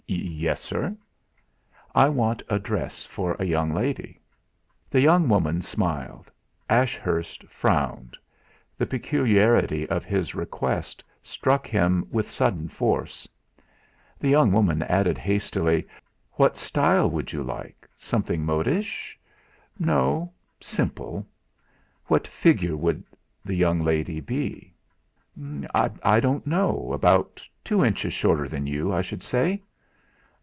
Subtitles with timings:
[0.13, 0.97] "Yes, sir?"
[1.95, 4.19] "I want a dress for a young lady."
[4.89, 6.29] The young woman smiled.
[6.69, 8.17] Ashurst frowned
[8.77, 13.25] the peculiarity of his request struck him with sudden force.
[14.19, 15.87] The young woman added hastily:
[16.33, 19.17] "What style would you like something modish?"
[19.79, 20.33] "No.
[20.59, 21.25] Simple."
[22.07, 23.05] "What figure would
[23.45, 24.73] the young lady be?"
[25.73, 29.61] "I don't know; about two inches shorter than you, I should say."